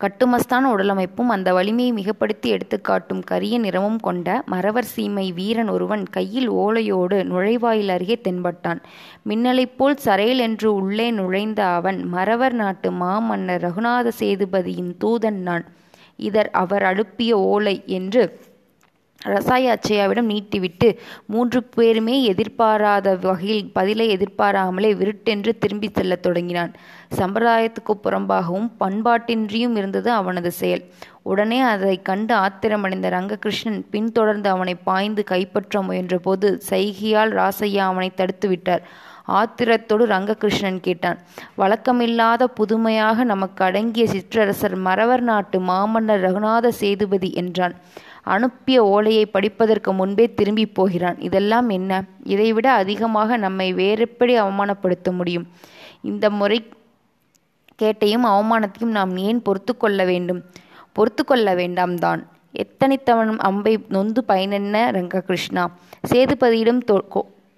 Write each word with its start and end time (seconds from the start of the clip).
கட்டுமஸ்தான 0.00 0.70
உடலமைப்பும் 0.74 1.28
அந்த 1.28 1.52
வலிமையை 1.52 1.92
மிகப்படுத்தி 1.94 2.46
எடுத்துக்காட்டும் 2.46 3.22
கரிய 3.24 3.58
நிறமும் 3.58 3.98
கொண்ட 3.98 4.42
மறவர் 4.46 4.84
சீமை 4.84 5.32
வீரன் 5.32 5.68
ஒருவன் 5.68 6.04
கையில் 6.10 6.50
ஓலையோடு 6.50 7.18
நுழைவாயில் 7.24 7.88
அருகே 7.88 8.20
தென்பட்டான். 8.28 8.80
மின்னலைப் 9.28 9.76
போல் 9.76 9.98
சரையல் 10.04 10.38
என்று 10.38 10.74
உள்ளே 10.74 11.10
நுழைந்த 11.10 11.64
அவன் 11.64 12.08
மறவர் 12.08 12.52
நாட்டு 12.52 12.90
மாமன்னர் 12.90 13.60
ரகுநாத 13.60 14.12
சேதுபதியின் 14.18 14.92
தூதன் 15.04 15.40
நான். 15.48 15.66
இதர் 16.18 16.50
அவர் 16.52 16.82
அனுப்பிய 16.82 17.38
ஓலை 17.38 17.82
என்று 17.86 18.22
ரசாய 19.24 19.78
அச்சையாவிடம் 19.78 20.28
நீட்டிவிட்டு 20.32 20.96
மூன்று 21.26 21.62
பேருமே 21.62 22.22
எதிர்பாராத 22.22 23.14
வகையில் 23.14 23.72
பதிலை 23.72 24.16
எதிர்பாராமலே 24.16 24.90
விருட்டென்று 24.94 25.58
திரும்பி 25.58 25.90
செல்லத் 25.92 26.22
தொடங்கினான். 26.22 26.72
சம்பிரதாயத்துக்கு 27.16 27.94
புறம்பாகவும் 28.04 28.70
பண்பாட்டின்றியும் 28.80 29.76
இருந்தது 29.76 30.10
அவனது 30.10 30.52
செயல். 30.52 30.84
உடனே 31.22 31.60
அதை 31.60 32.02
கண்டு 32.02 32.34
ஆத்திரமடைந்த 32.34 33.08
ரங்ககிருஷ்ணன் 33.10 33.84
பின்தொடர்ந்து 33.90 34.48
அவனை 34.48 34.74
பாய்ந்து 34.74 35.24
கைப்பற்ற 35.24 35.82
முயன்றபோது 35.82 36.60
சைகியால் 36.70 37.32
ராசையா 37.40 37.84
அவனை 37.92 38.12
தடுத்துவிட்டார் 38.16 38.80
ஆத்திரத்தோடு 39.28 40.04
ரங்ககிருஷ்ணன் 40.06 40.80
கேட்டான் 40.80 41.18
வழக்கமில்லாத 41.58 42.44
புதுமையாக 42.44 43.24
நமக்கு 43.24 43.64
அடங்கிய 43.64 44.06
சிற்றரசர் 44.06 44.76
மறவர் 44.76 45.20
நாட்டு 45.20 45.60
மாமன்னர் 45.60 46.20
ரகுநாத 46.20 46.68
சேதுபதி 46.68 47.32
என்றான். 47.32 47.74
அனுப்பிய 48.22 48.84
ஓலையை 48.84 49.26
படிப்பதற்கு 49.26 49.92
முன்பே 49.92 50.34
திரும்பி 50.34 50.66
போகிறான். 50.66 51.18
இதெல்லாம் 51.20 51.68
என்ன? 51.68 52.04
இதைவிட 52.24 52.72
அதிகமாக 52.72 53.36
நம்மை 53.36 53.72
வேறெப்படி 53.72 54.40
அவமானப்படுத்த 54.40 55.12
முடியும்? 55.12 55.46
இந்த 56.02 56.30
முறை 56.30 56.64
கேட்டையும் 57.82 58.26
அவமானத்தையும் 58.34 58.96
நாம் 58.98 59.16
ஏன் 59.16 59.42
பொறுத்து 59.42 59.76
கொள்ள 59.76 60.04
வேண்டும்? 60.04 60.42
பொறுத்து 60.92 61.24
கொள்ள 61.24 61.54
வேண்டாம் 61.54 61.96
தான். 61.96 62.26
எத்தனைத்தவன் 62.52 63.36
அம்பை 63.38 63.78
நொந்து 63.88 64.24
பயனென்ன 64.28 64.76
ரங்ககிருஷ்ணா? 64.96 65.66
சேதுபதியிடம் 66.12 67.02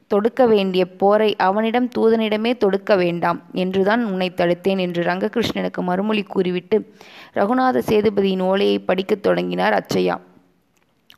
தொடுக்க 0.06 0.46
வேண்டிய 0.46 0.82
போரை 0.96 1.36
அவனிடம் 1.36 1.88
தூதனிடமே 1.98 2.56
தொடுக்க 2.56 2.96
வேண்டாம் 2.96 3.42
என்றுதான் 3.52 4.04
உன்னை 4.04 4.32
தடுத்தேன் 4.36 4.78
என்று 4.78 5.02
ரங்ககிருஷ்ணனுக்கு 5.02 5.80
மறுமொழி 5.80 6.22
கூறிவிட்டு 6.22 6.92
ரகுநாத 7.34 7.82
சேதுபதியின் 7.90 8.42
ஓலையை 8.42 8.78
படிக்கத் 8.78 9.22
தொடங்கினார் 9.22 9.76
அச்சையா. 9.80 10.16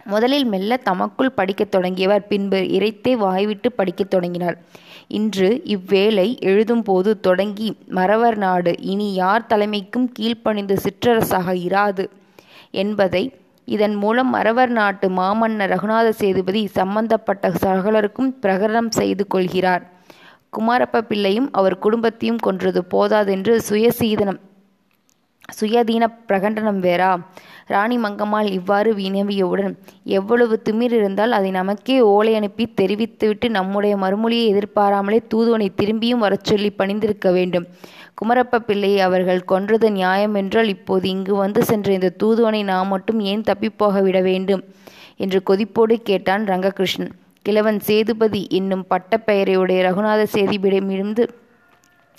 முதலில் 0.05 0.45
மெல்ல 0.45 0.77
தமக்குள் 0.77 1.31
படிக்கத் 1.31 1.71
தொடங்கியவர் 1.71 2.27
பின்பு 2.27 2.57
இறைத்தே 2.57 3.13
வாய்விட்டு 3.17 3.73
படிக்கத் 3.73 4.11
தொடங்கினார். 4.11 4.59
இன்று 5.09 5.61
இவ்வேளை 5.65 6.39
எழுதும்போது 6.41 7.21
தொடங்கி 7.21 7.77
மறவர் 7.89 8.37
நாடு 8.37 8.75
இனி 8.81 9.15
யார் 9.15 9.47
தலைமைக்கும் 9.49 10.13
கீழ்ப்பணிந்து 10.19 10.73
சிற்றரசாக 10.73 11.55
இராது 11.55 12.11
என்பதை 12.71 13.35
இதன் 13.65 13.95
மூலம் 13.95 14.31
மறவர் 14.31 14.69
நாட்டு 14.69 15.09
மாமன்னர் 15.11 15.71
ரகுநாத 15.71 16.09
சேதுபதி 16.11 16.67
சம்பந்தப்பட்ட 16.67 17.51
சகலருக்கும் 17.51 18.35
பிரகடனம் 18.43 18.91
செய்து 18.91 19.27
கொள்கிறார். 19.27 19.85
குமாரப்ப 20.59 21.01
பிள்ளையும் 21.01 21.49
அவர் 21.53 21.79
குடும்பத்தையும் 21.79 22.39
கொன்றது 22.39 22.85
போதாதென்று 22.85 23.61
சுயசீதனம் 23.69 24.41
சுயாதீன 25.48 26.05
பிரகடனம் 26.28 26.81
வேறா? 26.81 27.20
ராணி 27.67 27.98
மங்கம்மாள் 27.98 28.48
இவ்வாறு 28.50 28.95
வினவியவுடன் 28.95 29.75
எவ்வளவு 30.05 30.62
திமிர் 30.64 30.92
இருந்தால் 30.92 31.33
அதை 31.33 31.51
நமக்கே 31.51 32.01
ஓலை 32.01 32.34
அனுப்பி 32.34 32.67
தெரிவித்துவிட்டு 32.67 33.48
நம்முடைய 33.48 33.97
மறுமொழியை 33.97 34.47
எதிர்பாராமலே 34.47 35.20
தூதுவனை 35.34 35.69
திரும்பியும் 35.77 36.23
வரச் 36.25 36.45
சொல்லி 36.45 36.70
பணிந்திருக்க 36.70 37.31
வேண்டும். 37.31 37.67
குமரப்ப 38.14 38.59
பிள்ளையை 38.59 39.01
அவர்கள் 39.01 39.45
கொன்றது 39.45 39.92
நியாயம் 39.92 40.34
என்றால் 40.34 40.69
இப்போது 40.69 41.09
இங்கு 41.09 41.34
வந்து 41.34 41.64
சென்ற 41.64 41.92
இந்த 41.92 42.12
தூதுவனை 42.23 42.62
நாம் 42.62 42.89
மட்டும் 42.89 43.20
ஏன் 43.20 43.41
தப்பிப்போக 43.41 44.03
விட 44.03 44.20
வேண்டும்? 44.20 44.64
என்று 45.17 45.42
கொதிப்போடு 45.46 45.95
கேட்டான் 46.02 46.45
ரங்ககிருஷ்ணன். 46.45 47.13
கிழவன் 47.42 47.80
சேதுபதி 47.80 48.46
என்னும் 48.51 48.85
பட்டப்பெயரையுடைய 48.90 49.80
ரகுநாத 49.89 50.23
சேதிபிடமிருந்து 50.33 51.29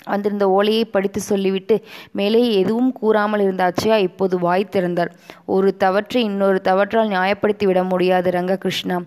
வந்திருந்த 0.06 0.48
ஓலையை 0.48 0.84
படித்து 0.84 1.20
சொல்லிவிட்டு 1.20 1.76
மேலே 2.12 2.54
எதுவும் 2.54 2.92
கூறாமல் 2.92 3.40
இருந்தாச்சையா 3.40 3.96
இப்போது 3.96 4.38
வாய் 4.38 4.72
திறந்தார். 4.76 5.12
ஒரு 5.46 5.76
தவற்றை 5.76 6.22
இன்னொரு 6.22 6.60
தவற்றால் 6.60 7.08
நியாயப்படுத்தி 7.08 7.64
விட 7.64 7.84
முடியாது 7.84 8.30
ரங்ககிருஷ்ணா. 8.30 8.98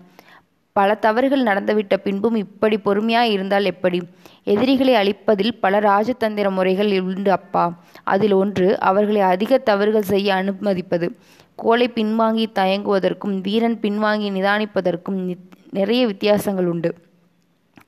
பல 0.72 0.94
தவறுகள் 0.94 1.42
நடந்துவிட்ட 1.42 1.96
பின்பும் 1.96 2.34
இப்படி 2.34 2.78
பொறுமையாக 2.78 3.26
இருந்தால் 3.26 3.64
எப்படி? 3.64 3.98
எதிரிகளை 4.44 4.94
அழிப்பதில் 4.94 5.58
பல 5.60 5.80
ராஜதந்திர 5.80 6.50
முறைகள் 6.50 7.00
உண்டு 7.00 7.30
அப்பா. 7.30 7.64
அதில் 8.04 8.32
ஒன்று 8.32 8.78
அவர்களை 8.80 9.20
அதிக 9.20 9.58
தவறுகள் 9.58 10.10
செய்ய 10.12 10.34
அனுமதிப்பது. 10.34 11.08
கோலை 11.54 11.90
பின்வாங்கி 11.94 12.46
தயங்குவதற்கும் 12.54 13.40
வீரன் 13.40 13.78
பின்வாங்கி 13.82 14.28
நிதானிப்பதற்கும் 14.36 15.36
நிறைய 15.70 16.06
வித்தியாசங்கள் 16.06 16.66
உண்டு. 16.66 16.94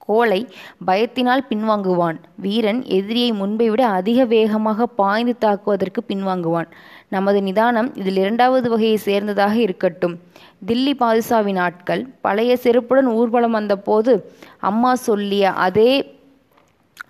கோலை 0.06 0.48
பயத்தினால் 0.86 1.42
பின்வாங்குவான். 1.50 2.16
வீரன் 2.36 2.84
எதிரியை 2.84 3.32
முன்பை 3.32 3.70
விட 3.70 3.86
அதிக 3.88 4.24
வேகமாக 4.24 4.86
பாய்ந்து 4.86 5.34
தாக்குவதற்கு 5.40 6.00
பின்வாங்குவான். 6.08 6.68
நமது 7.08 7.42
நிதானம் 7.42 7.94
இதில் 7.94 8.16
இரண்டாவது 8.16 8.70
வகையை 8.70 8.98
சேர்ந்ததாக 9.04 9.54
இருக்கட்டும். 9.54 10.20
தில்லி 10.66 10.94
பாதுஷாவின் 10.98 11.58
ஆட்கள் 11.58 12.02
பழைய 12.20 12.56
செருப்புடன் 12.62 13.08
ஊர்வலம் 13.12 13.50
வந்தபோது 13.50 14.12
அம்மா 14.58 14.94
சொல்லிய 14.94 15.52
அதே 15.66 16.20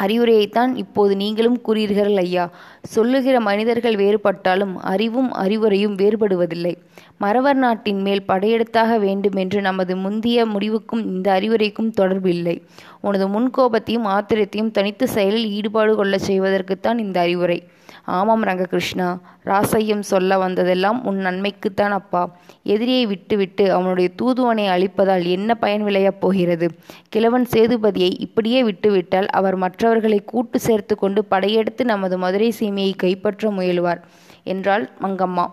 அறிவுரையைத்தான் 0.05 0.77
இப்போது 0.77 1.17
நீங்களும் 1.17 1.61
கூறீர்கள் 1.67 2.17
ஐயா. 2.17 2.51
சொல்லுகிற 2.83 3.41
மனிதர்கள் 3.41 3.95
வேறுபட்டாலும் 3.95 4.75
அறிவும் 4.81 5.33
அறிவுரையும் 5.33 5.95
வேறுபடுவதில்லை. 5.95 6.75
மறவர் 7.19 7.57
நாட்டின் 7.57 8.01
மேல் 8.01 8.23
படையெடுத்தாக 8.29 8.99
வேண்டுமென்று 8.99 9.61
நமது 9.61 9.97
முந்திய 9.97 10.47
முடிவுக்கும் 10.47 11.05
இந்த 11.07 11.33
அறிவுரைக்கும் 11.41 11.91
தொடர்பு 11.91 12.29
இல்லை. 12.29 12.63
உனது 13.01 13.29
முன்கோபத்தையும் 13.29 14.07
ஆத்திரத்தையும் 14.07 14.71
தனித்து 14.71 15.09
செயலில் 15.09 15.51
ஈடுபாடு 15.51 15.97
கொள்ளச் 15.97 16.31
செய்வதற்குத்தான் 16.31 16.99
இந்த 16.99 17.21
அறிவுரை. 17.21 17.63
ஆமாம் 18.05 18.43
ரங்ககிருஷ்ணா 18.43 19.21
ராசையம் 19.45 20.01
சொல்ல 20.01 20.39
வந்ததெல்லாம் 20.39 21.05
உன் 21.05 21.19
நன்மைக்குத்தான் 21.19 21.91
அப்பா. 21.91 22.37
எதிரியை 22.63 23.07
விட்டுவிட்டு 23.07 23.73
அவனுடைய 23.73 24.11
தூதுவனை 24.17 24.69
அழிப்பதால் 24.69 25.23
என்ன 25.23 25.55
பயன் 25.55 25.85
விளையப் 25.85 26.21
போகிறது? 26.21 26.71
கிழவன் 27.09 27.47
சேதுபதியை 27.51 28.11
இப்படியே 28.19 28.63
விட்டுவிட்டால் 28.63 29.27
அவர் 29.27 29.57
மற்றவர்களை 29.57 30.25
கூட்டு 30.25 30.61
சேர்த்து 30.61 30.97
கொண்டு 30.97 31.25
படையெடுத்து 31.25 31.85
நமது 31.85 32.19
மதுரை 32.19 32.55
சீமையை 32.61 32.93
கைப்பற்ற 32.97 33.51
முயலுவார் 33.51 34.03
என்றாள் 34.43 34.91
மங்கம்மா. 35.03 35.47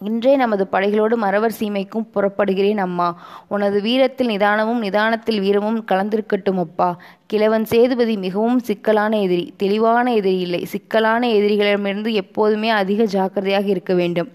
இன்றே 0.00 0.36
நமது 0.36 0.68
படைகளோடு 0.72 1.14
மறவர் 1.14 1.54
சீமைக்கும் 1.60 2.06
புறப்படுகிறேன் 2.14 2.76
அம்மா. 2.76 3.22
உனது 3.48 3.80
வீரத்தில் 3.80 4.28
நிதானமும் 4.28 4.78
நிதானத்தில் 4.78 5.40
வீரமும் 5.40 5.84
கலந்திருக்கட்டும் 5.92 6.58
அப்பா. 6.58 6.98
கிழவன் 7.26 7.64
சேதுபதி 7.64 8.16
மிகவும் 8.16 8.58
சிக்கலான 8.58 9.20
எதிரி 9.20 9.54
தெளிவான 9.56 10.14
எதிரி 10.14 10.38
இல்லை. 10.38 10.64
சிக்கலான 10.64 11.26
எதிரிகளிடமிருந்து 11.26 12.12
எப்போதுமே 12.12 12.70
அதிக 12.70 13.04
ஜாக்கிரதையாக 13.04 13.66
இருக்க 13.66 13.94
வேண்டும். 13.94 14.28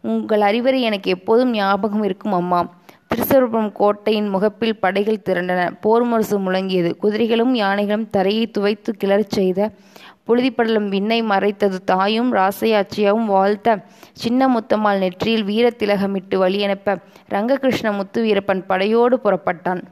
உங்கள் 0.00 0.40
அறிவுரை 0.40 0.82
எனக்கு 0.82 1.10
எப்போதும் 1.10 1.50
ஞாபகம் 1.50 2.02
இருக்கும் 2.02 2.32
அம்மா. 2.32 2.74
திருச்சொருபுரம் 3.14 3.72
கோட்டையின் 3.72 4.28
முகப்பில் 4.28 4.80
படைகள் 4.80 5.22
திரண்டன. 5.24 5.72
போர் 5.80 6.04
முரசு 6.04 6.38
முழங்கியது. 6.38 6.96
குதிரைகளும் 6.96 7.54
யானைகளும் 7.54 8.10
தரையை 8.10 8.46
துவைத்து 8.46 8.92
கிளறச் 9.04 9.30
செய்த 9.30 9.70
புழுதிப்படலம் 10.26 10.88
விண்ணை 10.94 11.18
மறைத்தது 11.32 11.78
தாயும் 11.84 12.30
ராசையாச்சியாவும் 12.34 13.28
வாழ்த்த 13.34 13.76
சின்ன 14.22 14.48
முத்தம்மாள் 14.54 15.02
நெற்றியில் 15.04 15.46
வீரத்திலகமிட்டு 15.50 16.36
வழியனுப்ப 16.44 16.96
ரங்ககிருஷ்ண 17.34 17.92
முத்து 17.98 18.20
வீரப்பன் 18.26 18.62
படையோடு 18.70 19.18
புறப்பட்டான். 19.24 19.82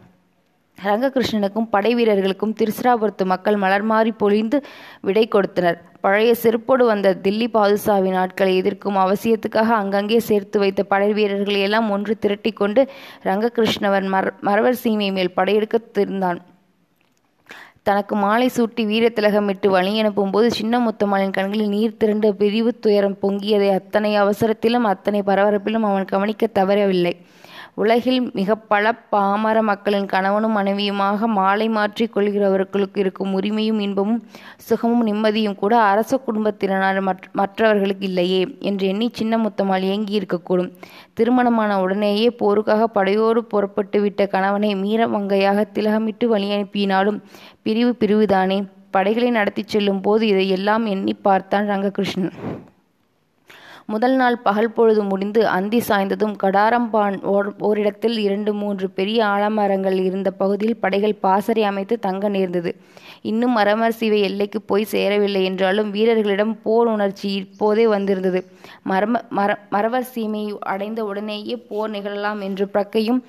ரங்ககிருஷ்ணனுக்கும் 0.78 1.68
படை 1.74 1.90
வீரர்களுக்கும் 1.94 2.54
திருச்சிராபுரத்து 2.60 3.24
மக்கள் 3.32 3.56
மலர் 3.56 3.84
மாறி 3.90 4.12
பொழிந்து 4.22 4.58
விடை 5.06 5.24
கொடுத்தனர். 5.34 5.78
பழைய 6.04 6.30
செருப்போடு 6.42 6.84
வந்த 6.90 7.12
தில்லி 7.24 7.46
பாதுஷாவின் 7.56 8.16
ஆட்களை 8.22 8.54
எதிர்க்கும் 8.56 8.98
அவசியத்துக்காக 9.04 9.70
அங்கங்கே 9.82 10.18
சேர்த்து 10.30 10.58
வைத்த 10.62 10.84
படை 10.92 11.10
வீரர்களை 11.18 11.60
எல்லாம் 11.60 11.90
ஒன்று 11.96 12.16
திரட்டி 12.18 12.52
கொண்டு 12.52 12.82
ரங்ககிருஷ்ணவன் 13.28 14.08
மர 14.16 14.32
மரவர் 14.48 14.82
சீமை 14.82 15.08
மேல் 15.18 15.36
படையெடுக்க 15.38 15.78
திருந்தான். 15.98 16.40
தனக்கு 17.86 18.14
மாலை 18.16 18.46
சூட்டி 18.56 18.82
வீரத்திலகமிட்டு 18.82 19.68
வழி 19.68 19.90
அனுப்பும்போது 20.02 20.46
சின்ன 20.46 20.78
முத்தம்மாளின் 20.78 21.30
கண்களில் 21.30 21.68
நீர் 21.68 21.96
திரண்ட 21.96 22.32
பிரிவு 22.32 22.70
துயரம் 22.78 23.16
பொங்கியதை 23.22 23.68
அத்தனை 23.70 24.16
அவசரத்திலும் 24.16 24.86
அத்தனை 24.92 25.20
பரபரப்பிலும் 25.26 25.86
அவன் 25.88 26.04
கவனிக்க 26.04 26.48
தவறவில்லை. 26.54 27.14
உலகில் 27.76 28.30
மிக 28.32 28.54
பல 28.54 28.92
பாமர 29.10 29.62
மக்களின் 29.62 30.06
கணவனும் 30.06 30.56
மனைவியுமாக 30.56 31.26
மாலை 31.26 31.68
மாற்றிக் 31.68 32.16
கொள்கிறவர்களுக்கு 32.16 32.98
இருக்கும் 32.98 33.40
உரிமையும் 33.40 33.80
இன்பமும் 33.80 34.20
சுகமும் 34.56 35.06
நிம்மதியும் 35.06 35.54
கூட 35.54 35.78
அரச 35.80 36.18
குடும்பத்தினர் 36.18 37.00
மற்றவர்களுக்கு 37.32 38.06
இல்லையே 38.06 38.56
என்று 38.60 38.86
எண்ணி 38.86 39.10
சின்ன 39.12 39.38
முத்தம்மாள் 39.38 39.86
ஏங்கி 39.94 40.18
இருக்கக்கூடும் 40.18 40.70
திருமணமான 41.14 41.80
உடனேயே 41.80 42.28
போருக்காக 42.38 42.84
படையோடு 42.84 43.44
புறப்பட்டு 43.44 44.00
விட்ட 44.00 44.26
கணவனை 44.26 44.74
மீரமங்கையாக 44.74 45.64
திலகமிட்டு 45.74 46.26
வழி 46.26 46.50
அனுப்பினாலும் 46.50 47.22
பிரிவு 47.62 47.96
பிரிவுதானே. 48.00 48.68
படைகளை 48.90 49.30
நடத்தி 49.30 49.62
செல்லும் 49.66 50.00
போது 50.00 50.26
இதையெல்லாம் 50.26 50.86
எண்ணி 50.86 51.14
பார்த்தான் 51.14 51.68
ரங்ககிருஷ்ணன். 51.68 52.32
முதல் 53.86 54.14
நாள் 54.16 54.36
பகல் 54.38 54.72
பொழுது 54.72 55.02
முடிந்து 55.02 55.48
அந்தி 55.48 55.80
சாய்ந்ததும் 55.88 56.34
கடாரம்பான் 56.42 57.16
ஓர் 57.22 57.48
ஓரிடத்தில் 57.58 58.18
இரண்டு 58.18 58.54
மூன்று 58.54 58.90
பெரிய 58.90 59.24
ஆலமரங்கள் 59.24 59.98
இருந்த 60.00 60.30
பகுதியில் 60.30 60.76
படைகள் 60.76 61.14
பாசறை 61.14 61.62
அமைத்து 61.62 61.98
தங்க 61.98 62.28
நேர்ந்தது. 62.28 62.72
இன்னும் 63.30 63.54
மரமர் 63.58 63.96
சீவை 63.98 64.18
எல்லைக்கு 64.28 64.58
போய் 64.70 64.84
சேரவில்லை 64.92 65.42
என்றாலும் 65.44 65.90
வீரர்களிடம் 65.90 66.52
போர் 66.64 66.88
உணர்ச்சி 66.94 67.28
இப்போதே 67.34 67.84
வந்திருந்தது. 67.94 68.40
மரம 68.90 69.20
மர 69.38 69.50
மரவர் 69.74 70.08
சீமையை 70.14 70.52
அடைந்த 70.72 71.00
உடனேயே 71.10 71.56
போர் 71.68 71.92
நிகழலாம் 71.94 72.40
என்ற 72.40 72.64
பிரக்கையும் 72.74 73.20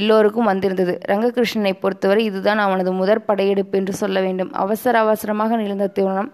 எல்லோருக்கும் 0.00 0.48
வந்திருந்தது. 0.50 0.94
ரங்ககிருஷ்ணனை 1.10 1.72
பொறுத்தவரை 1.84 2.24
இதுதான் 2.30 2.60
அவனது 2.66 2.92
முதற் 3.00 3.26
படையெடுப்பு 3.28 3.78
என்று 3.80 3.94
சொல்ல 4.02 4.20
வேண்டும். 4.26 4.52
அவசர 4.64 4.98
அவசரமாக 4.98 5.56
நிகழ்ந்த 5.62 5.88
திருமணம் 5.98 6.30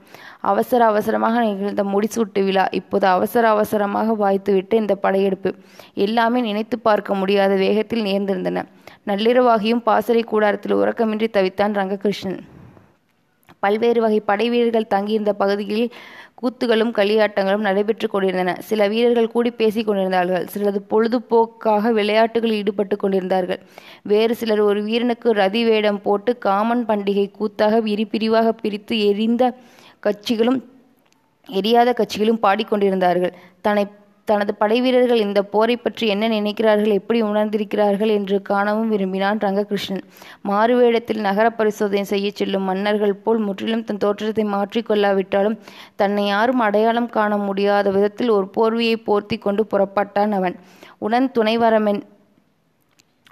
அவசர 0.50 0.80
அவசரமாக 0.86 1.36
நிகழ்ந்த 1.44 1.84
முடிசூட்டு 1.92 2.40
விழா 2.48 2.64
இப்போது 2.80 3.06
அவசர 3.14 3.44
அவசரமாக 3.48 4.14
வாய்த்துவிட்டு 4.22 4.76
இந்த 4.82 4.94
படையெடுப்பு 5.04 5.52
எல்லாமே 6.06 6.40
நினைத்து 6.40 6.78
பார்க்க 6.88 7.14
முடியாத 7.14 7.54
வேகத்தில் 7.64 8.06
நேர்ந்திருந்தன. 8.08 8.64
நள்ளிரவாகியும் 9.10 9.82
பாசறை 9.88 10.24
கூடாரத்தில் 10.24 10.78
உறக்கமின்றி 10.82 11.28
தவித்தான் 11.38 11.76
ரங்ககிருஷ்ணன். 11.80 12.38
பல்வேறு 13.62 14.00
வகை 14.00 14.20
படை 14.20 14.46
வீரர்கள் 14.50 14.92
தங்கியிருந்த 14.94 15.32
பகுதிகளில் 15.32 15.92
கூத்துகளும் 16.40 16.92
களியாட்டங்களும் 16.98 17.66
நடைபெற்று 17.68 18.08
கொண்டிருந்தன. 18.08 18.54
சில 18.60 18.88
வீரர்கள் 18.88 19.32
கூடி 19.34 19.50
பேசிக் 19.50 19.86
கொண்டிருந்தார்கள். 19.86 20.44
சிலது 20.54 20.80
பொழுதுபோக்காக 20.92 21.92
விளையாட்டுகளில் 21.92 22.58
ஈடுபட்டு 22.60 22.96
கொண்டிருந்தார்கள். 22.96 23.60
வேறு 24.02 24.34
சிலர் 24.34 24.60
ஒரு 24.60 24.82
வீரனுக்கு 24.82 25.34
ரதி 25.42 25.62
வேடம் 25.70 26.02
போட்டு 26.02 26.32
காமன் 26.38 26.84
பண்டிகை 26.88 27.26
கூத்தாக 27.30 27.80
இரு 27.94 28.06
பிரிவாக 28.06 28.52
பிரித்து 28.52 28.96
எரிந்த 29.10 29.52
கட்சிகளும் 30.06 30.60
எரியாத 31.48 31.90
கட்சிகளும் 31.92 32.42
பாடிக்கொண்டிருந்தார்கள் 32.42 33.32
தன்னை 33.60 33.84
தனது 34.28 34.52
படைவீரர்கள் 34.60 35.22
இந்த 35.24 35.40
போரை 35.52 35.74
பற்றி 35.76 36.04
என்ன 36.14 36.28
நினைக்கிறார்கள் 36.28 36.96
எப்படி 36.98 37.18
உணர்ந்திருக்கிறார்கள் 37.22 38.12
என்று 38.16 38.36
காணவும் 38.50 38.90
விரும்பினான் 38.94 39.42
ரங்ககிருஷ்ணன். 39.44 40.02
மாறுவேடத்தில் 40.50 41.20
நகர 41.28 41.46
பரிசோதனை 41.50 42.04
செய்ய 42.12 42.30
செல்லும் 42.30 42.66
மன்னர்கள் 42.70 43.20
போல் 43.24 43.44
முற்றிலும் 43.46 43.84
தன் 43.84 44.02
தோற்றத்தை 44.04 44.46
மாற்றிக்கொள்ளாவிட்டாலும் 44.56 45.56
தன்னை 46.02 46.24
யாரும் 46.26 46.64
அடையாளம் 46.66 47.14
காண 47.16 47.36
முடியாத 47.46 47.90
விதத்தில் 47.96 48.34
ஒரு 48.38 48.48
போர்வையை 48.56 48.98
போர்த்தி 49.08 49.38
கொண்டு 49.38 49.64
புறப்பட்டான் 49.72 50.34
அவன். 50.40 50.58
உடன் 50.98 51.30
துணைவரமென் 51.38 52.02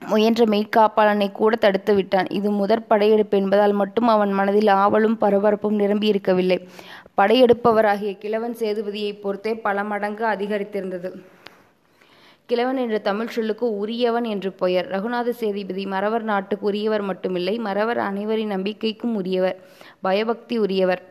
முயன்ற 0.02 0.42
மெய்காப்பாளனை 0.52 1.26
கூட 1.32 1.56
தடுத்து 1.56 1.92
விட்டான். 1.94 2.26
இது 2.38 2.48
முதற் 2.60 2.88
படையெடுப்பு 2.88 3.36
என்பதால் 3.42 3.74
மட்டும் 3.80 4.08
அவன் 4.14 4.32
மனதில் 4.38 4.70
ஆவலும் 4.82 5.16
பரபரப்பும் 5.22 5.78
நிரம்பியிருக்கவில்லை. 5.82 6.58
படையெடுப்பவராகிய 7.18 8.18
கிழவன் 8.18 8.54
சேதுபதியை 8.54 9.20
பொறுத்தே 9.20 9.54
பல 9.54 9.84
மடங்கு 9.84 10.24
அதிகரித்திருந்தது. 10.24 11.10
கிழவன் 12.46 12.76
என்ற 12.76 12.98
தமிழ் 12.98 13.26
சொல்லுக்கு 13.26 13.78
உரியவன் 13.78 14.24
என்று 14.24 14.52
பெயர். 14.52 14.90
ரகுநாத 14.90 15.30
சேதுபதி 15.30 15.86
மறவர் 15.86 16.22
நாட்டுக்கு 16.22 16.66
உரியவர் 16.66 17.04
மட்டுமில்லை 17.04 17.58
மறவர் 17.58 17.98
அனைவரின் 17.98 18.50
நம்பிக்கைக்கும் 18.50 19.14
உரியவர் 19.14 19.56
பயபக்தி 20.00 20.58
உரியவர். 20.58 21.02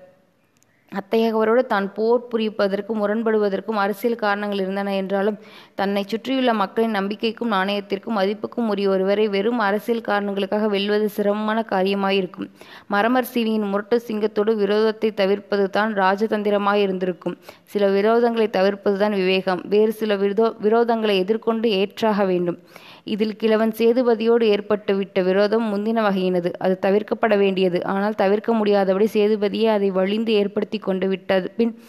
அத்தகையவரோடு 0.99 1.63
தான் 1.73 1.87
போர் 1.95 2.27
புரிப்பதற்கும் 2.31 2.99
முரண்படுவதற்கும் 3.01 3.79
அரசியல் 3.83 4.21
காரணங்கள் 4.23 4.61
இருந்தன 4.63 4.93
என்றாலும் 5.01 5.37
தன்னை 5.79 6.03
சுற்றியுள்ள 6.11 6.51
மக்களின் 6.53 6.95
நம்பிக்கைக்கும் 6.97 7.53
நாணயத்திற்கும் 7.55 8.17
மதிப்புக்கும் 8.19 8.69
உரிய 8.73 8.89
ஒருவரை 8.89 9.25
வெறும் 9.35 9.61
அரசியல் 9.67 10.07
காரணங்களுக்காக 10.09 10.67
வெல்வது 10.75 11.07
சிரமமான 11.17 11.59
காரியமாயிருக்கும். 11.73 12.47
மரமர் 12.93 13.31
சீவியின் 13.33 13.69
முரட்டு 13.73 13.99
சிங்கத்தோடு 14.07 14.53
விரோதத்தை 14.63 15.11
தவிர்ப்பது 15.21 15.67
தான் 15.69 15.93
ராஜதந்திரமாய் 16.03 16.83
இருந்திருக்கும். 16.85 17.37
சில 17.73 17.83
விரோதங்களை 17.97 18.47
தவிர்ப்பது 18.59 18.97
தான் 18.97 19.17
விவேகம். 19.21 19.61
வேறு 19.75 19.93
சில 20.01 20.15
விரோ 20.23 20.47
விரோதங்களை 20.67 21.15
எதிர்கொண்டு 21.25 21.69
ஏற்றாக 21.81 22.25
வேண்டும். 22.25 22.59
இதில் 23.03 23.35
கிழவன் 23.35 23.73
சேதுபதியோடு 23.77 24.45
ஏற்பட்டுவிட்ட 24.55 25.23
விரோதம் 25.23 25.65
முந்தின 25.73 26.01
வகையினது. 26.09 26.53
அது 26.57 26.79
தவிர்க்கப்பட 26.81 27.37
வேண்டியது. 27.37 27.85
ஆனால் 27.85 28.15
தவிர்க்க 28.15 28.53
முடியாதபடி 28.53 29.07
சேதுபதியே 29.13 29.65
அதை 29.65 29.91
வழிந்து 29.91 30.33
ஏற்படுத்தி 30.33 30.77
கொண்டு 30.77 31.07
விட்டது. 31.07 31.51
பின் 31.51 31.79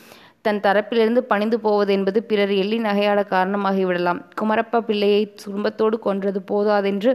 தன் 0.40 0.60
தரப்பிலிருந்து 0.60 1.18
பணிந்து 1.18 1.60
போவது 1.60 1.92
என்பது 1.92 2.22
பிறர் 2.22 2.50
எள்ளி 2.50 2.78
நகையாட 2.78 3.20
காரணமாகிவிடலாம். 3.30 4.20
குமரப்ப 4.40 4.80
பிள்ளையை 4.80 5.34
குடும்பத்தோடு 5.44 5.98
கொன்றது 5.98 6.42
போதாதென்று 6.42 7.12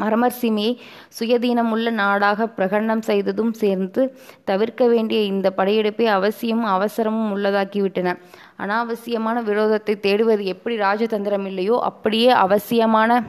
அரமர்சிமையை 0.00 0.78
சுயதீனமுள்ள 1.20 1.90
நாடாக 1.90 2.46
பிரகடனம் 2.56 3.00
செய்ததும் 3.00 3.52
சேர்ந்து 3.52 4.16
தவிர்க்க 4.44 4.86
வேண்டிய 4.86 5.20
இந்த 5.20 5.50
படையெடுப்பை 5.50 6.06
அவசியமும் 6.06 6.70
அவசரமும் 6.70 7.36
உள்ளதாக்கிவிட்டன. 7.36 8.18
அனாவசியமான 8.58 9.42
விரோதத்தை 9.42 9.94
தேடுவது 10.00 10.42
எப்படி 10.42 10.78
ராஜதந்திரம் 10.78 11.46
இல்லையோ 11.46 11.78
அப்படியே 11.82 12.28
அவசியமான 12.28 13.24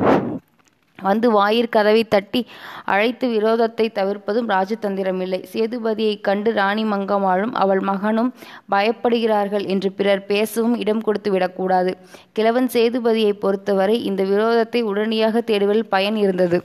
வந்து 1.06 1.28
வாயிற் 1.32 1.74
கதவை 1.76 2.04
தட்டி 2.08 2.42
அழைத்து 2.86 3.28
விரோதத்தை 3.28 3.86
தவிர்ப்பதும் 4.00 4.50
ராஜதந்திரமில்லை. 4.50 5.40
சேதுபதியைக் 5.54 6.26
கண்டு 6.30 6.52
ராணி 6.54 6.84
மங்கம்மாளும் 6.84 7.56
அவள் 7.56 7.84
மகனும் 7.92 8.32
பயப்படுகிறார்கள் 8.72 9.68
என்று 9.68 9.92
பிறர் 9.92 10.26
பேசவும் 10.26 10.78
இடம் 10.78 11.02
கொடுத்து 11.02 11.32
விடக்கூடாது. 11.32 11.94
கிழவன் 12.32 12.72
சேதுபதியை 12.74 13.34
பொறுத்தவரை 13.44 13.98
இந்த 14.04 14.24
விரோதத்தை 14.24 14.82
உடனடியாக 14.92 15.44
தேடுவதில் 15.52 15.92
பயன் 15.96 16.16
இருந்தது. 16.16 16.60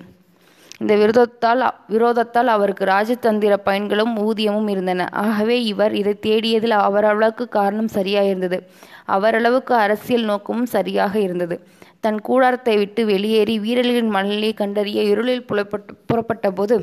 இந்த 0.78 0.94
விரோதத்தால் 0.96 1.62
விரோதத்தால் 1.88 2.50
அவருக்கு 2.54 2.84
ராஜதந்திர 2.84 3.54
பயன்களும் 3.64 4.14
ஊதியமும் 4.18 4.68
இருந்தன. 4.68 5.08
ஆகவே 5.24 5.56
இவர் 5.62 5.94
இதை 5.94 6.14
தேடியதில் 6.26 6.76
அவரளவுக்கு 6.86 7.44
காரணம் 7.48 7.90
சரியாயிருந்தது. 7.94 8.58
அவரளவுக்கு 9.08 9.74
அரசியல் 9.84 10.24
நோக்கமும் 10.24 10.70
சரியாக 10.76 11.14
இருந்தது. 11.18 11.56
தன் 12.04 12.20
கூடாரத்தை 12.20 12.74
விட்டு 12.76 13.06
வெளியேறி 13.06 13.54
வீரர்களின் 13.58 14.08
மணலை 14.08 14.50
கண்டறிய 14.54 15.00
இருளில் 15.02 15.44
புலப்பட்டு 15.44 15.92
புறப்பட்ட 16.06 16.50
போது 16.50 16.76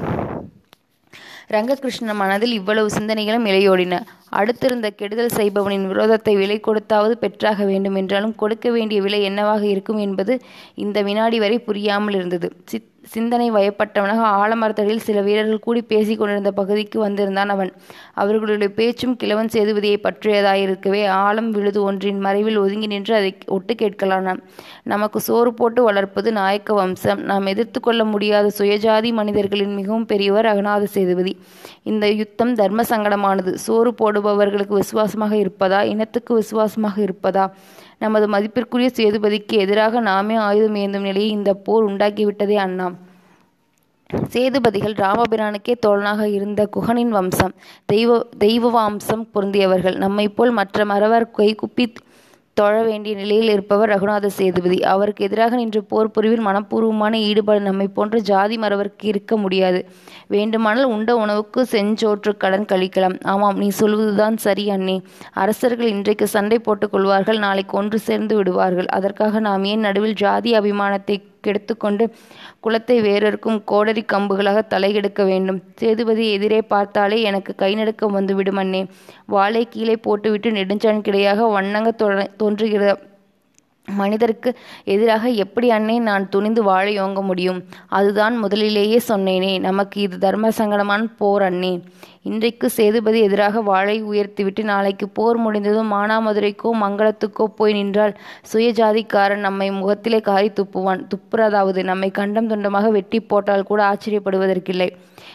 ரங்ககிருஷ்ணன் 1.49 2.19
மனதில் 2.21 2.51
இவ்வளவு 2.51 2.87
சிந்தனைகளும் 2.97 3.47
இலையோடின. 3.47 3.95
அடுத்திருந்த 4.39 4.87
கெடுதல் 4.95 5.35
செய்பவனின் 5.35 5.87
விரோதத்தை 5.91 6.33
விலை 6.37 6.59
கொடுத்தாவது 6.67 7.15
பெற்றாக 7.23 7.65
வேண்டும் 7.65 7.95
என்றாலும் 7.95 8.35
கொடுக்க 8.35 8.71
வேண்டிய 8.71 9.01
விலை 9.01 9.21
என்னவாக 9.21 9.65
இருக்கும் 9.73 9.97
என்பது 9.97 10.35
இந்த 10.75 11.01
வினாடி 11.01 11.39
வரை 11.39 11.59
புரியாமல் 11.59 12.13
இருந்தது. 12.13 12.49
சித் 12.65 12.93
சிந்தனை 13.11 13.45
வயப்பட்டவனாக 13.51 14.21
ஆலமரத்தடியில் 14.37 15.03
சில 15.05 15.21
வீரர்கள் 15.21 15.59
கூடி 15.59 15.81
பேசிக் 15.81 16.19
கொண்டிருந்த 16.19 16.51
பகுதிக்கு 16.51 16.97
வந்திருந்தான் 16.99 17.49
அவன். 17.49 17.71
அவர்களுடைய 18.13 18.69
பேச்சும் 18.73 19.15
கிழவன் 19.15 19.51
சேதுபதியை 19.53 19.97
பற்றியதாயிருக்கவே 20.03 21.01
ஆழம் 21.07 21.51
விழுது 21.51 21.79
ஒன்றின் 21.83 22.19
மறைவில் 22.19 22.57
ஒதுங்கி 22.57 22.87
நின்று 22.87 23.13
அதை 23.15 23.29
ஒட்டு 23.47 23.73
கேட்கலானான் 23.73 24.41
நமக்கு 24.83 25.19
சோறு 25.19 25.53
போட்டு 25.53 25.83
வளர்ப்பது 25.83 26.31
நாயக்க 26.31 26.73
வம்சம். 26.73 27.21
நாம் 27.21 27.45
எதிர்த்து 27.45 27.79
கொள்ள 27.79 28.03
முடியாத 28.03 28.51
சுயஜாதி 28.57 29.11
மனிதர்களின் 29.13 29.73
மிகவும் 29.75 30.05
பெரியவர் 30.05 30.45
அகநாத 30.45 30.83
சேதுபதி. 30.83 31.35
இந்த 31.83 32.07
யுத்தம் 32.11 32.53
தர்ம 32.55 32.83
சங்கடமானது. 32.89 33.53
சோறு 33.67 33.93
போடுபவர்களுக்கு 34.27 34.73
விசுவாசமாக 34.73 35.35
இருப்பதா? 35.35 35.83
இனத்துக்கு 35.83 36.33
விசுவாசமாக 36.33 37.01
இருப்பதா? 37.01 37.49
நமது 37.99 38.27
மதிப்பிற்குரிய 38.27 38.89
சேதுபதிக்கு 38.97 39.53
எதிராக 39.53 39.99
நாமே 39.99 40.35
ஆயுதம் 40.35 40.75
ஏந்தும் 40.75 41.07
நிலையை 41.09 41.29
இந்த 41.29 41.53
போர் 41.53 41.85
உண்டாக்கிவிட்டதே 41.85 42.57
அண்ணாம். 42.65 42.93
சேதுபதிகள் 44.33 44.93
ராமபிரானுக்கே 44.93 45.73
தோழனாக 45.87 46.25
இருந்த 46.25 46.69
குகனின் 46.75 47.09
வம்சம் 47.09 47.53
தெய்வ 47.85 48.19
தெய்வ 48.37 48.69
வம்சம் 48.69 49.27
பொருந்தியவர்கள். 49.33 49.95
நம்மை 49.95 50.29
போல் 50.29 50.51
மற்ற 50.51 50.85
மறவர் 50.85 51.31
கைகுப்பி 51.37 51.93
தொழ 52.59 52.75
வேண்டிய 52.83 53.15
நிலையில் 53.15 53.49
இருப்பவர் 53.49 53.91
ரகுநாத 53.93 54.25
சேதுபதி. 54.25 54.77
அவருக்கு 54.83 55.25
எதிராக 55.25 55.55
நின்று 55.55 55.83
போர் 55.83 56.11
புரிவில் 56.15 56.45
மனப்பூர்வமான 56.47 57.13
ஈடுபாடு 57.29 57.61
நம்மை 57.61 57.87
போன்ற 57.87 58.19
ஜாதி 58.19 58.55
மறவருக்கு 58.57 59.05
இருக்க 59.05 59.37
முடியாது. 59.37 59.79
வேண்டுமானால் 60.27 60.91
உண்ட 60.95 61.15
உணவுக்கு 61.15 61.61
செஞ்சோற்று 61.71 62.33
கடன் 62.37 62.65
கழிக்கலாம். 62.65 63.17
ஆமாம் 63.23 63.57
நீ 63.57 63.69
சொல்வதுதான் 63.69 64.37
சரி 64.37 64.65
அண்ணே. 64.69 64.97
அரசர்கள் 65.33 65.87
இன்றைக்கு 65.87 66.27
சண்டை 66.27 66.59
போட்டுக் 66.59 66.91
கொள்வார்கள் 66.91 67.37
நாளைக்கு 67.37 67.77
ஒன்று 67.77 67.99
சேர்ந்து 67.99 68.35
விடுவார்கள். 68.35 68.85
அதற்காக 68.85 69.39
நாம் 69.39 69.63
ஏன் 69.63 69.79
நடுவில் 69.79 70.13
ஜாதி 70.13 70.53
அபிமானத்தை 70.59 71.17
எடுத்துக்கொண்டு 71.51 72.05
குளத்தை 72.59 72.97
வேறொருக்கும் 73.01 73.59
கோடரி 73.71 74.03
கம்புகளாக 74.13 74.63
தலையெடுக்க 74.73 75.21
வேண்டும். 75.25 75.59
சேதுபதி 75.75 76.25
எதிரே 76.31 76.61
பார்த்தாலே 76.73 77.19
எனக்கு 77.29 77.53
கை 77.55 77.71
நடுக்கம் 77.75 78.17
வந்துவிடும் 78.19 78.61
அண்ணே. 78.63 78.81
வாளை 79.35 79.63
கீழே 79.69 79.95
போட்டுவிட்டு 80.07 80.51
நெடுஞ்சான் 80.51 81.05
கிடையாக 81.07 81.51
வண்ணங்க 81.51 81.91
தோன்றுகிற 82.41 82.83
மனிதருக்கு 83.87 84.55
எதிராக 84.83 85.29
எப்படி 85.29 85.69
அண்ணே 85.71 85.99
நான் 85.99 86.29
துணிந்து 86.29 86.63
வாழ 86.63 86.89
யோங்க 86.89 87.21
முடியும்? 87.21 87.63
அதுதான் 87.87 88.37
முதலிலேயே 88.37 89.01
சொன்னேனே 89.07 89.59
நமக்கு 89.59 90.01
இது 90.01 90.17
தர்ம 90.17 90.49
சங்கடமான 90.57 91.07
போர் 91.17 91.41
அண்ணே. 91.41 91.81
இன்றைக்கு 92.21 92.69
சேதுபதி 92.69 93.19
எதிராக 93.21 93.61
வாழை 93.61 94.03
உயர்த்திவிட்டு 94.03 94.63
நாளைக்கு 94.63 95.09
போர் 95.09 95.37
முடிந்ததும் 95.37 95.93
மானாமதுரைக்கோ 95.93 96.71
மங்களத்துக்கோ 96.81 97.45
போய் 97.55 97.73
நின்றால் 97.73 98.17
சுயஜாதிக்காரன் 98.53 99.45
நம்மை 99.47 99.71
முகத்திலே 99.71 100.21
காரி 100.21 100.49
துப்புவான். 100.49 101.07
துப்புறதாவது 101.13 101.83
நம்மை 101.83 102.11
கண்டம் 102.11 102.49
துண்டமாக 102.49 102.91
வெட்டி 102.91 103.19
போட்டால் 103.19 103.63
கூட 103.63 103.81
ஆச்சரியப்படுவதற்கில்லை. 103.91 104.89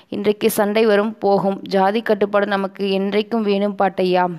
இன்றைக்கு 0.09 0.50
சண்டை 0.50 0.87
வரும் 0.87 1.18
போகும். 1.18 1.61
ஜாதி 1.62 2.02
கட்டுப்பாடு 2.02 2.47
நமக்கு 2.47 2.85
என்றைக்கும் 3.00 3.40
வேணும் 3.40 3.78
பாட்டையாம் 3.78 4.37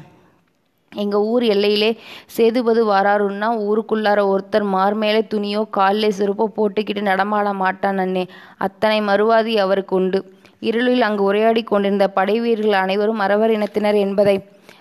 எங்க 0.95 1.21
ஊர் 1.23 1.43
எல்லையிலே 1.43 1.97
சேதுபது 2.37 2.81
வாராருன்னா 2.91 3.49
ஊருக்குள்ளார 3.67 4.19
ஒருத்தர் 4.33 4.65
மார்மேலே 4.75 5.21
துணியோ 5.33 5.69
காலிலே 5.69 6.09
செருப்போ 6.17 6.45
போட்டுக்கிட்டு 6.57 7.01
நடமாட 7.01 7.53
மாட்டான் 7.53 7.97
அண்ணே. 7.97 8.27
அத்தனை 8.57 9.01
மறுவாதி 9.01 9.57
அவருக்கு 9.57 9.95
உண்டு. 9.95 10.21
இருளில் 10.59 11.01
அங்கு 11.01 11.23
உரையாடி 11.23 11.63
கொண்டிருந்த 11.63 12.07
படை 12.07 12.39
வீரர்கள் 12.39 12.83
அனைவரும் 12.83 13.15
மறவர் 13.15 13.51
இனத்தினர் 13.51 13.95
என்பதை 13.95 14.35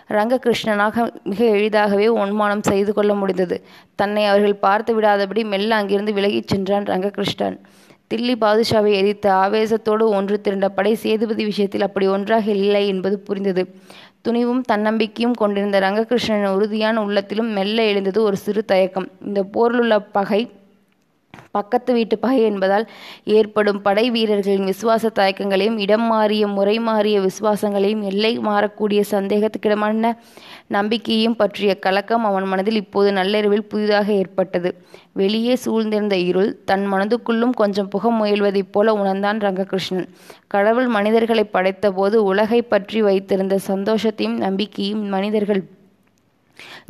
ரங்ககிருஷ்ணனாக 0.08 1.12
மிக 1.24 1.44
எளிதாகவே 1.44 2.08
உன்மானம் 2.08 2.62
செய்து 2.62 2.92
கொள்ள 2.92 3.14
முடிந்தது. 3.14 3.64
தன்னை 3.94 4.24
அவர்கள் 4.24 4.54
பார்த்து 4.54 5.00
விடாதபடி 5.00 5.44
மெல்ல 5.44 5.74
அங்கிருந்து 5.74 6.12
விலகிச் 6.12 6.48
சென்றான் 6.48 6.84
ரங்ககிருஷ்ணன். 6.84 7.58
தில்லி 8.14 8.34
பாதுஷாவை 8.40 8.92
எரித்து 8.92 9.30
ஆவேசத்தோடு 9.30 10.02
ஒன்று 10.02 10.40
திரண்ட 10.40 10.68
படை 10.68 10.94
சேதுபதி 10.94 11.44
விஷயத்தில் 11.44 11.82
அப்படி 11.82 12.06
ஒன்றாக 12.06 12.50
இல்லை 12.50 12.88
என்பது 12.88 13.18
புரிந்தது. 13.18 13.74
துணிவும் 14.22 14.62
தன்னம்பிக்கையும் 14.68 15.34
கொண்டிருந்த 15.34 15.80
ரங்ககிருஷ்ணன் 15.80 16.46
உறுதியான 16.46 17.02
உள்ளத்திலும் 17.02 17.50
மெல்ல 17.50 17.84
எழுந்தது 17.84 18.22
ஒரு 18.22 18.36
சிறு 18.36 18.64
தயக்கம். 18.64 19.08
இந்த 19.24 19.42
போரிலுள்ள 19.42 19.98
பகை 20.12 20.50
பக்கத்து 21.50 21.92
வீட்டு 21.92 22.18
பகை 22.18 22.42
என்பதால் 22.42 22.88
ஏற்படும் 23.24 23.82
படை 23.82 24.10
வீரர்களின் 24.10 24.64
விசுவாச 24.64 25.10
தயக்கங்களையும் 25.14 25.78
இடம் 25.78 26.02
மாறிய 26.02 26.46
முறை 26.46 26.78
மாறிய 26.78 27.20
விசுவாசங்களையும் 27.20 28.02
எல்லை 28.02 28.38
மாறக்கூடிய 28.38 29.00
சந்தேகத்துக்கிடமான 29.10 30.12
நம்பிக்கையும் 30.66 31.36
பற்றிய 31.36 31.78
கலக்கம் 31.78 32.24
அவன் 32.24 32.44
மனதில் 32.44 32.74
இப்போது 32.74 33.12
நள்ளிரவில் 33.12 33.64
புதிதாக 33.64 34.12
ஏற்பட்டது. 34.12 34.70
வெளியே 35.12 35.56
சூழ்ந்திருந்த 35.64 36.12
இருள் 36.12 36.64
தன் 36.64 36.92
மனதுக்குள்ளும் 36.92 37.54
கொஞ்சம் 37.54 37.88
புக 37.88 38.12
முயல்வதைப் 38.12 38.72
போல 38.72 38.92
உணர்ந்தான் 38.92 39.38
ரங்ககிருஷ்ணன். 39.38 40.08
கடவுள் 40.46 40.86
மனிதர்களை 40.86 41.44
படைத்தபோது 41.52 42.14
உலகை 42.14 42.62
பற்றி 42.62 43.02
வைத்திருந்த 43.02 43.58
சந்தோஷத்தையும் 43.66 44.38
நம்பிக்கையும் 44.38 45.04
மனிதர்கள் 45.08 45.62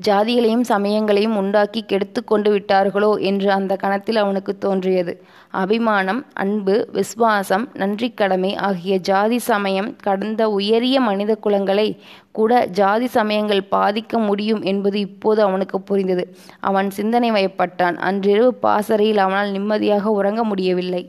ஜாதிகளையும் 0.07 0.65
சமயங்களையும் 0.69 1.37
உண்டாக்கி 1.37 1.83
கெடுத்து 1.83 2.25
கொண்டு 2.25 2.51
விட்டார்களோ 2.55 3.21
என்று 3.21 3.51
அந்த 3.51 3.77
கணத்தில் 3.77 4.17
அவனுக்கு 4.17 4.59
தோன்றியது. 4.59 5.23
அபிமானம் 5.51 6.27
அன்பு 6.33 6.89
விசுவாசம் 6.93 7.69
நன்றிக்கடமை 7.75 8.57
ஆகிய 8.57 8.99
ஜாதி 8.99 9.39
சமயம் 9.39 9.97
கடந்த 9.97 10.51
உயரிய 10.51 11.01
மனித 11.01 11.39
குலங்களை 11.45 11.99
கூட 12.33 12.67
ஜாதி 12.67 13.07
சமயங்கள் 13.07 13.69
பாதிக்க 13.71 14.19
முடியும் 14.19 14.63
என்பது 14.63 14.99
இப்போது 14.99 15.43
அவனுக்கு 15.43 15.81
புரிந்தது. 15.81 16.37
அவன் 16.61 16.91
சிந்தனை 16.91 17.31
வயப்பட்டான். 17.31 17.97
அன்றிரவு 17.97 18.55
பாசறையில் 18.55 19.19
அவனால் 19.19 19.51
நிம்மதியாக 19.51 20.11
உறங்க 20.11 20.45
முடியவில்லை. 20.45 21.03